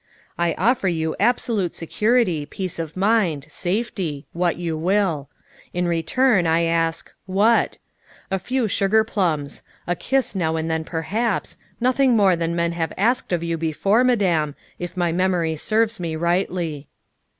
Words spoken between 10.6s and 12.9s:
then perhaps nothing more than men